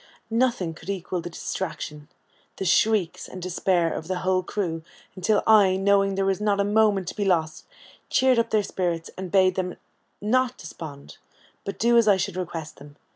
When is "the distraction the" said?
1.21-2.65